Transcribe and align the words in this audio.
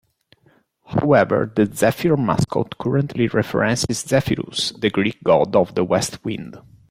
However, 0.83 1.51
the 1.55 1.67
Zephyr 1.71 2.17
mascot 2.17 2.75
currently 2.79 3.27
references 3.27 3.99
Zephyrus, 3.99 4.71
the 4.71 4.89
Greek 4.89 5.23
god 5.23 5.55
of 5.55 5.75
the 5.75 5.83
west 5.83 6.25
wind. 6.25 6.57